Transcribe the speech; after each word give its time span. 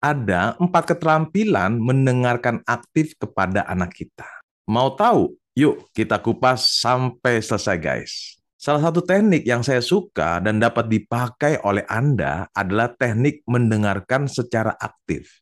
ada 0.00 0.56
empat 0.56 0.96
keterampilan 0.96 1.76
mendengarkan 1.76 2.64
aktif 2.64 3.14
kepada 3.20 3.68
anak 3.68 3.92
kita. 3.92 4.26
Mau 4.66 4.96
tahu? 4.96 5.36
Yuk 5.54 5.92
kita 5.92 6.16
kupas 6.16 6.80
sampai 6.80 7.44
selesai 7.44 7.76
guys. 7.76 8.12
Salah 8.60 8.80
satu 8.88 9.00
teknik 9.00 9.44
yang 9.48 9.64
saya 9.64 9.80
suka 9.80 10.36
dan 10.40 10.60
dapat 10.60 10.88
dipakai 10.88 11.60
oleh 11.64 11.84
Anda 11.88 12.44
adalah 12.52 12.92
teknik 12.92 13.44
mendengarkan 13.48 14.28
secara 14.28 14.76
aktif 14.76 15.40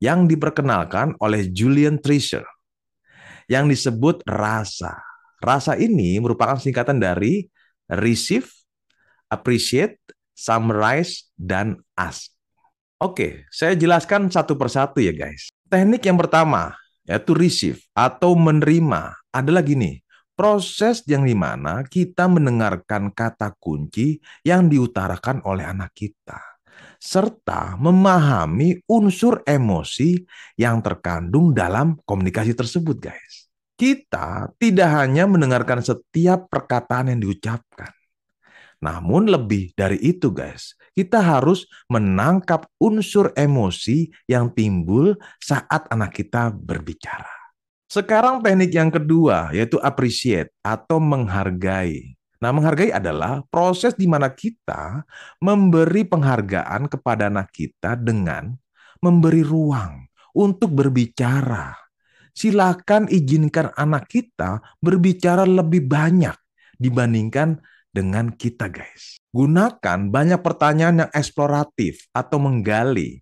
yang 0.00 0.24
diperkenalkan 0.24 1.12
oleh 1.20 1.48
Julian 1.52 2.00
Treasure 2.00 2.48
yang 3.52 3.68
disebut 3.68 4.24
rasa. 4.24 4.96
Rasa 5.44 5.76
ini 5.76 6.16
merupakan 6.20 6.56
singkatan 6.56 6.98
dari 6.98 7.46
receive, 7.88 8.48
appreciate, 9.28 10.00
summarize, 10.32 11.28
dan 11.36 11.78
ask. 12.00 12.37
Oke, 12.98 13.46
saya 13.54 13.78
jelaskan 13.78 14.26
satu 14.26 14.58
persatu 14.58 14.98
ya 14.98 15.14
guys. 15.14 15.54
Teknik 15.70 16.02
yang 16.02 16.18
pertama, 16.18 16.74
yaitu 17.06 17.30
receive 17.30 17.78
atau 17.94 18.34
menerima, 18.34 19.14
adalah 19.30 19.62
gini. 19.62 20.02
Proses 20.34 21.06
yang 21.06 21.22
di 21.22 21.34
mana 21.34 21.86
kita 21.86 22.26
mendengarkan 22.26 23.14
kata 23.14 23.54
kunci 23.54 24.18
yang 24.42 24.66
diutarakan 24.66 25.46
oleh 25.46 25.62
anak 25.62 25.94
kita. 25.94 26.42
Serta 26.98 27.78
memahami 27.78 28.82
unsur 28.90 29.46
emosi 29.46 30.18
yang 30.58 30.82
terkandung 30.82 31.54
dalam 31.54 32.02
komunikasi 32.02 32.58
tersebut 32.58 32.98
guys. 32.98 33.46
Kita 33.78 34.50
tidak 34.58 34.90
hanya 34.90 35.30
mendengarkan 35.30 35.86
setiap 35.86 36.50
perkataan 36.50 37.14
yang 37.14 37.22
diucapkan, 37.22 37.94
namun 38.78 39.26
lebih 39.26 39.74
dari 39.74 39.98
itu 39.98 40.30
guys, 40.30 40.78
kita 40.94 41.18
harus 41.18 41.66
menangkap 41.90 42.70
unsur 42.78 43.34
emosi 43.34 44.10
yang 44.30 44.54
timbul 44.54 45.18
saat 45.42 45.90
anak 45.90 46.14
kita 46.14 46.54
berbicara. 46.54 47.38
Sekarang 47.90 48.44
teknik 48.44 48.70
yang 48.70 48.92
kedua 48.92 49.50
yaitu 49.50 49.80
appreciate 49.82 50.54
atau 50.62 51.02
menghargai. 51.02 52.14
Nah, 52.38 52.54
menghargai 52.54 52.94
adalah 52.94 53.42
proses 53.50 53.98
di 53.98 54.06
mana 54.06 54.30
kita 54.30 55.02
memberi 55.42 56.06
penghargaan 56.06 56.86
kepada 56.86 57.26
anak 57.26 57.50
kita 57.50 57.98
dengan 57.98 58.54
memberi 59.02 59.42
ruang 59.42 60.06
untuk 60.38 60.70
berbicara. 60.70 61.74
Silakan 62.30 63.10
izinkan 63.10 63.74
anak 63.74 64.06
kita 64.06 64.62
berbicara 64.78 65.42
lebih 65.42 65.90
banyak 65.90 66.38
dibandingkan 66.78 67.58
dengan 67.98 68.30
kita 68.30 68.70
guys. 68.70 69.18
Gunakan 69.34 70.14
banyak 70.14 70.38
pertanyaan 70.38 71.02
yang 71.02 71.10
eksploratif 71.10 72.06
atau 72.14 72.38
menggali 72.38 73.18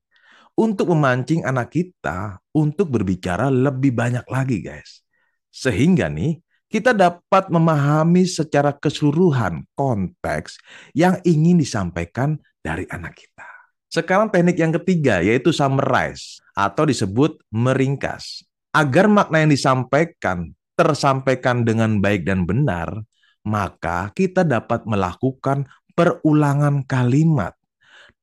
untuk 0.53 0.93
memancing 0.93 1.49
anak 1.49 1.73
kita 1.73 2.37
untuk 2.53 2.93
berbicara 2.93 3.49
lebih 3.49 3.97
banyak 3.97 4.29
lagi 4.29 4.61
guys. 4.61 5.01
Sehingga 5.49 6.13
nih 6.13 6.45
kita 6.69 6.93
dapat 6.93 7.49
memahami 7.49 8.29
secara 8.29 8.77
keseluruhan 8.77 9.65
konteks 9.73 10.61
yang 10.93 11.17
ingin 11.25 11.57
disampaikan 11.57 12.37
dari 12.61 12.85
anak 12.93 13.17
kita. 13.17 13.49
Sekarang 13.89 14.29
teknik 14.29 14.61
yang 14.61 14.77
ketiga 14.77 15.25
yaitu 15.25 15.57
summarize 15.57 16.45
atau 16.53 16.85
disebut 16.85 17.41
meringkas. 17.49 18.45
Agar 18.77 19.09
makna 19.09 19.41
yang 19.41 19.49
disampaikan 19.57 20.53
tersampaikan 20.77 21.65
dengan 21.65 22.05
baik 22.05 22.29
dan 22.29 22.45
benar, 22.45 22.93
maka 23.47 24.11
kita 24.11 24.43
dapat 24.43 24.83
melakukan 24.85 25.71
perulangan 25.95 26.83
kalimat 26.83 27.55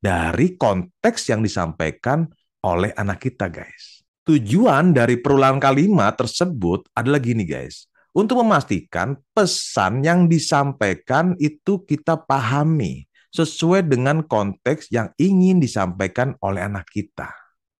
dari 0.03 0.59
konteks 0.59 1.31
yang 1.31 1.39
disampaikan 1.39 2.27
oleh 2.59 2.91
anak 2.99 3.23
kita, 3.23 3.47
guys. 3.47 4.03
Tujuan 4.27 4.91
dari 4.91 5.19
perulangan 5.19 5.63
kalimat 5.63 6.15
tersebut 6.19 6.91
adalah 6.91 7.23
gini, 7.23 7.47
guys. 7.47 7.87
Untuk 8.13 8.43
memastikan 8.45 9.17
pesan 9.33 10.05
yang 10.05 10.29
disampaikan 10.29 11.33
itu 11.41 11.81
kita 11.87 12.19
pahami 12.19 13.09
sesuai 13.33 13.89
dengan 13.89 14.21
konteks 14.21 14.93
yang 14.93 15.09
ingin 15.17 15.57
disampaikan 15.57 16.37
oleh 16.45 16.61
anak 16.61 16.85
kita. 16.93 17.33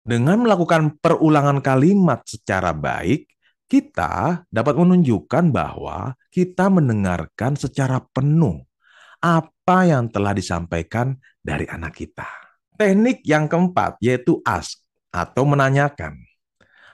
Dengan 0.04 0.42
melakukan 0.44 0.98
perulangan 1.00 1.62
kalimat 1.62 2.26
secara 2.26 2.74
baik, 2.74 3.30
kita 3.74 4.46
dapat 4.54 4.78
menunjukkan 4.78 5.50
bahwa 5.50 6.14
kita 6.30 6.70
mendengarkan 6.70 7.58
secara 7.58 8.06
penuh 8.14 8.62
apa 9.18 9.90
yang 9.90 10.14
telah 10.14 10.30
disampaikan 10.38 11.18
dari 11.42 11.66
anak 11.66 11.98
kita. 11.98 12.30
Teknik 12.78 13.26
yang 13.26 13.50
keempat 13.50 13.98
yaitu 13.98 14.38
ask 14.46 14.78
atau 15.10 15.50
menanyakan. 15.50 16.22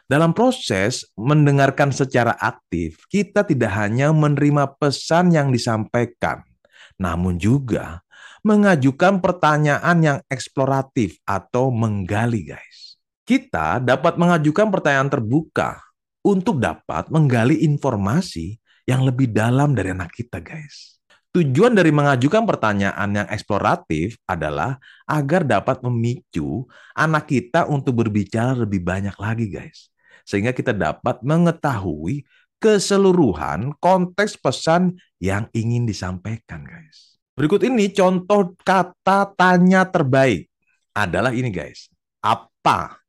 Dalam 0.07 0.31
proses 0.31 1.03
mendengarkan 1.19 1.91
secara 1.91 2.31
aktif, 2.39 3.03
kita 3.11 3.43
tidak 3.43 3.75
hanya 3.75 4.15
menerima 4.15 4.79
pesan 4.79 5.35
yang 5.35 5.51
disampaikan, 5.51 6.47
namun 6.95 7.35
juga 7.35 8.07
mengajukan 8.39 9.19
pertanyaan 9.19 9.97
yang 9.99 10.17
eksploratif 10.31 11.19
atau 11.27 11.75
menggali, 11.75 12.55
guys. 12.55 12.95
Kita 13.27 13.83
dapat 13.83 14.17
mengajukan 14.17 14.73
pertanyaan 14.73 15.11
terbuka 15.11 15.88
untuk 16.23 16.59
dapat 16.59 17.07
menggali 17.07 17.63
informasi 17.63 18.59
yang 18.89 19.05
lebih 19.05 19.29
dalam 19.29 19.77
dari 19.77 19.93
anak 19.93 20.11
kita, 20.11 20.41
guys. 20.41 20.99
Tujuan 21.29 21.77
dari 21.77 21.93
mengajukan 21.93 22.41
pertanyaan 22.41 23.09
yang 23.13 23.27
eksploratif 23.29 24.17
adalah 24.25 24.81
agar 25.05 25.45
dapat 25.45 25.77
memicu 25.85 26.65
anak 26.97 27.29
kita 27.29 27.69
untuk 27.69 28.01
berbicara 28.01 28.57
lebih 28.57 28.81
banyak 28.81 29.13
lagi, 29.21 29.45
guys. 29.45 29.93
Sehingga 30.25 30.57
kita 30.57 30.73
dapat 30.73 31.21
mengetahui 31.21 32.25
keseluruhan 32.57 33.77
konteks 33.77 34.41
pesan 34.41 34.97
yang 35.21 35.45
ingin 35.53 35.85
disampaikan, 35.85 36.65
guys. 36.65 37.21
Berikut 37.37 37.61
ini 37.61 37.93
contoh 37.93 38.57
kata 38.65 39.29
tanya 39.37 39.85
terbaik 39.85 40.49
adalah 40.97 41.29
ini, 41.29 41.53
guys. 41.53 41.93
Apa? 42.25 42.99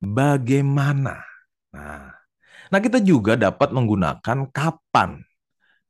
Bagaimana? 0.00 1.20
Nah, 1.70 2.21
Nah, 2.72 2.80
kita 2.80 3.04
juga 3.04 3.36
dapat 3.36 3.68
menggunakan 3.68 4.48
kapan, 4.48 5.20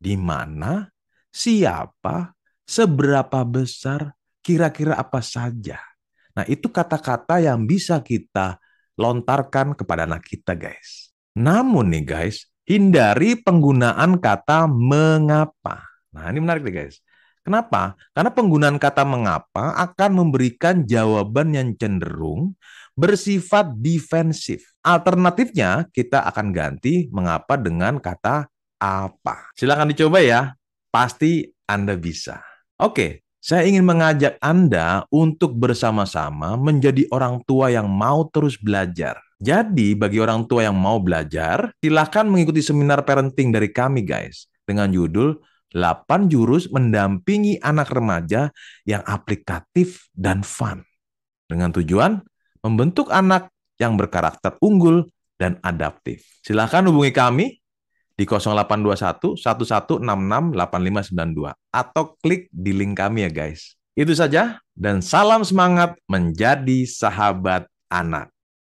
di 0.02 0.18
mana, 0.18 0.90
siapa, 1.30 2.34
seberapa 2.66 3.46
besar, 3.46 4.18
kira-kira 4.42 4.98
apa 4.98 5.22
saja. 5.22 5.78
Nah, 6.34 6.42
itu 6.50 6.66
kata-kata 6.66 7.38
yang 7.38 7.70
bisa 7.70 8.02
kita 8.02 8.58
lontarkan 8.98 9.78
kepada 9.78 10.10
anak 10.10 10.26
kita, 10.26 10.58
guys. 10.58 11.14
Namun 11.38 11.94
nih, 11.94 12.02
guys, 12.02 12.50
hindari 12.66 13.38
penggunaan 13.38 14.18
kata 14.18 14.66
mengapa. 14.66 15.86
Nah, 16.10 16.34
ini 16.34 16.42
menarik 16.42 16.66
nih, 16.66 16.74
guys. 16.82 16.98
Kenapa? 17.42 17.98
Karena 18.14 18.30
penggunaan 18.30 18.78
kata 18.78 19.02
mengapa 19.02 19.74
akan 19.74 20.10
memberikan 20.14 20.86
jawaban 20.86 21.50
yang 21.50 21.74
cenderung 21.74 22.54
bersifat 22.94 23.74
defensif. 23.82 24.72
Alternatifnya, 24.86 25.90
kita 25.90 26.22
akan 26.30 26.54
ganti 26.54 27.10
mengapa 27.10 27.58
dengan 27.58 27.98
kata 27.98 28.46
apa. 28.78 29.50
Silahkan 29.58 29.90
dicoba 29.90 30.22
ya, 30.22 30.54
pasti 30.94 31.50
Anda 31.66 31.98
bisa. 31.98 32.38
Oke, 32.78 33.26
saya 33.42 33.66
ingin 33.66 33.82
mengajak 33.82 34.38
Anda 34.38 35.02
untuk 35.10 35.58
bersama-sama 35.58 36.54
menjadi 36.54 37.10
orang 37.10 37.42
tua 37.42 37.74
yang 37.74 37.90
mau 37.90 38.22
terus 38.30 38.54
belajar. 38.54 39.18
Jadi, 39.42 39.98
bagi 39.98 40.22
orang 40.22 40.46
tua 40.46 40.70
yang 40.70 40.78
mau 40.78 41.02
belajar, 41.02 41.74
silahkan 41.82 42.22
mengikuti 42.22 42.62
seminar 42.62 43.02
parenting 43.02 43.50
dari 43.50 43.74
kami, 43.74 44.06
guys. 44.06 44.46
Dengan 44.62 44.94
judul 44.94 45.34
8 45.74 46.30
jurus 46.30 46.68
mendampingi 46.68 47.60
anak 47.60 47.92
remaja 47.92 48.52
yang 48.84 49.02
aplikatif 49.04 50.08
dan 50.12 50.44
fun. 50.44 50.84
Dengan 51.48 51.72
tujuan 51.74 52.22
membentuk 52.64 53.12
anak 53.12 53.52
yang 53.76 53.98
berkarakter 53.98 54.56
unggul 54.62 55.10
dan 55.36 55.58
adaptif. 55.60 56.22
Silahkan 56.46 56.86
hubungi 56.86 57.10
kami 57.10 57.46
di 58.14 58.24
0821 58.28 59.34
1166 59.34 60.54
8592 60.54 61.52
atau 61.74 62.04
klik 62.22 62.46
di 62.54 62.70
link 62.70 62.94
kami 62.94 63.26
ya 63.26 63.30
guys. 63.32 63.74
Itu 63.92 64.16
saja 64.16 64.62
dan 64.72 65.04
salam 65.04 65.44
semangat 65.44 65.98
menjadi 66.08 66.88
sahabat 66.88 67.68
anak. 67.92 68.32